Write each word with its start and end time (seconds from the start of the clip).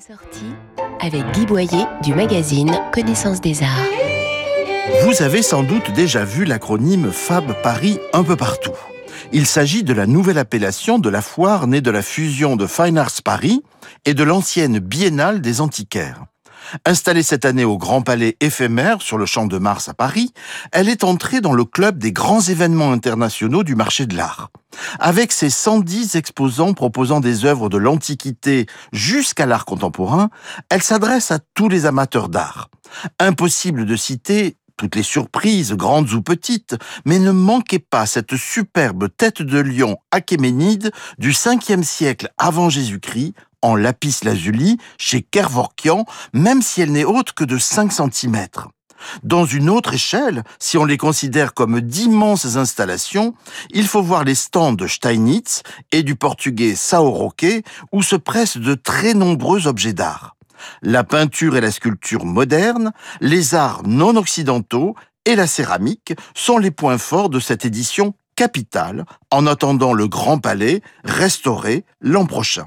sorties 0.00 0.54
avec 1.00 1.30
Guy 1.32 1.44
Boyer 1.44 1.84
du 2.02 2.14
magazine 2.14 2.72
Connaissance 2.92 3.40
des 3.42 3.62
Arts. 3.62 3.68
Vous 5.04 5.22
avez 5.22 5.42
sans 5.42 5.62
doute 5.62 5.90
déjà 5.90 6.24
vu 6.24 6.46
l'acronyme 6.46 7.12
FAB 7.12 7.52
Paris 7.62 7.98
un 8.14 8.22
peu 8.22 8.34
partout. 8.34 8.76
Il 9.32 9.46
s'agit 9.46 9.82
de 9.82 9.92
la 9.92 10.06
nouvelle 10.06 10.38
appellation 10.38 10.98
de 10.98 11.10
la 11.10 11.20
foire 11.20 11.66
née 11.66 11.82
de 11.82 11.90
la 11.90 12.00
fusion 12.00 12.56
de 12.56 12.66
Fine 12.66 12.96
Arts 12.96 13.22
Paris 13.22 13.62
et 14.06 14.14
de 14.14 14.22
l'ancienne 14.22 14.78
Biennale 14.78 15.42
des 15.42 15.60
Antiquaires. 15.60 16.24
Installée 16.86 17.22
cette 17.22 17.44
année 17.44 17.66
au 17.66 17.76
Grand 17.76 18.00
Palais 18.00 18.36
éphémère 18.40 19.02
sur 19.02 19.18
le 19.18 19.26
Champ 19.26 19.46
de 19.46 19.58
Mars 19.58 19.90
à 19.90 19.94
Paris, 19.94 20.32
elle 20.72 20.88
est 20.88 21.04
entrée 21.04 21.42
dans 21.42 21.52
le 21.52 21.64
club 21.64 21.98
des 21.98 22.12
grands 22.12 22.40
événements 22.40 22.92
internationaux 22.92 23.64
du 23.64 23.74
marché 23.74 24.06
de 24.06 24.16
l'art. 24.16 24.50
Avec 24.98 25.32
ses 25.32 25.50
110 25.50 26.16
exposants 26.16 26.74
proposant 26.74 27.20
des 27.20 27.44
œuvres 27.44 27.68
de 27.68 27.78
l'Antiquité 27.78 28.66
jusqu'à 28.92 29.46
l'art 29.46 29.64
contemporain, 29.64 30.30
elle 30.68 30.82
s'adresse 30.82 31.30
à 31.30 31.38
tous 31.54 31.68
les 31.68 31.86
amateurs 31.86 32.28
d'art. 32.28 32.68
Impossible 33.18 33.86
de 33.86 33.96
citer 33.96 34.56
toutes 34.76 34.96
les 34.96 35.02
surprises, 35.02 35.74
grandes 35.74 36.10
ou 36.12 36.22
petites, 36.22 36.74
mais 37.04 37.18
ne 37.18 37.32
manquez 37.32 37.78
pas 37.78 38.06
cette 38.06 38.36
superbe 38.36 39.08
tête 39.14 39.42
de 39.42 39.58
lion 39.58 39.98
achéménide 40.10 40.90
du 41.18 41.32
5e 41.32 41.82
siècle 41.82 42.30
avant 42.38 42.70
Jésus-Christ 42.70 43.34
en 43.60 43.76
lapis 43.76 44.20
lazuli 44.22 44.78
chez 44.96 45.20
Kervorkian, 45.20 46.06
même 46.32 46.62
si 46.62 46.80
elle 46.80 46.92
n'est 46.92 47.04
haute 47.04 47.32
que 47.32 47.44
de 47.44 47.58
5 47.58 47.92
cm. 47.92 48.46
Dans 49.22 49.44
une 49.44 49.70
autre 49.70 49.94
échelle, 49.94 50.44
si 50.58 50.78
on 50.78 50.84
les 50.84 50.96
considère 50.96 51.54
comme 51.54 51.80
d'immenses 51.80 52.56
installations, 52.56 53.34
il 53.70 53.86
faut 53.86 54.02
voir 54.02 54.24
les 54.24 54.34
stands 54.34 54.72
de 54.72 54.86
Steinitz 54.86 55.62
et 55.92 56.02
du 56.02 56.16
portugais 56.16 56.74
Sao 56.74 57.10
Roque, 57.10 57.62
où 57.92 58.02
se 58.02 58.16
pressent 58.16 58.58
de 58.58 58.74
très 58.74 59.14
nombreux 59.14 59.66
objets 59.66 59.92
d'art 59.92 60.36
la 60.82 61.04
peinture 61.04 61.56
et 61.56 61.60
la 61.60 61.70
sculpture 61.70 62.24
modernes, 62.24 62.92
les 63.20 63.54
arts 63.54 63.82
non 63.86 64.16
occidentaux 64.16 64.94
et 65.24 65.36
la 65.36 65.46
céramique 65.46 66.14
sont 66.34 66.58
les 66.58 66.70
points 66.70 66.98
forts 66.98 67.30
de 67.30 67.40
cette 67.40 67.64
édition 67.64 68.14
capitale 68.36 69.04
en 69.30 69.46
attendant 69.46 69.92
le 69.92 70.08
Grand 70.08 70.38
Palais 70.38 70.82
restauré 71.04 71.84
l'an 72.00 72.26
prochain. 72.26 72.66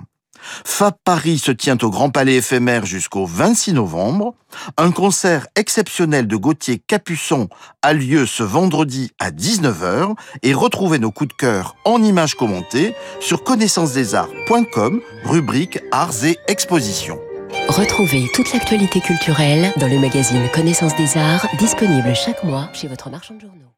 Fab 0.65 0.93
Paris 1.03 1.39
se 1.39 1.51
tient 1.51 1.77
au 1.81 1.89
Grand 1.89 2.09
Palais 2.09 2.35
éphémère 2.35 2.85
jusqu'au 2.85 3.25
26 3.25 3.73
novembre. 3.73 4.35
Un 4.77 4.91
concert 4.91 5.47
exceptionnel 5.55 6.27
de 6.27 6.35
Gauthier 6.35 6.81
Capuçon 6.85 7.49
a 7.81 7.93
lieu 7.93 8.25
ce 8.25 8.43
vendredi 8.43 9.11
à 9.19 9.31
19h 9.31 10.15
et 10.43 10.53
retrouvez 10.53 10.99
nos 10.99 11.11
coups 11.11 11.29
de 11.29 11.33
cœur 11.33 11.75
en 11.85 12.01
images 12.03 12.35
commentées 12.35 12.95
sur 13.19 13.43
connaissancesdesarts.com, 13.43 15.01
rubrique 15.25 15.79
Arts 15.91 16.23
et 16.23 16.37
Expositions. 16.47 17.19
Retrouvez 17.67 18.29
toute 18.33 18.51
l'actualité 18.53 18.99
culturelle 18.99 19.71
dans 19.77 19.87
le 19.87 19.99
magazine 19.99 20.47
Connaissance 20.53 20.95
des 20.95 21.17
Arts, 21.17 21.47
disponible 21.57 22.13
chaque 22.15 22.43
mois 22.43 22.69
chez 22.73 22.87
votre 22.87 23.09
marchand 23.09 23.35
de 23.35 23.41
journaux. 23.41 23.73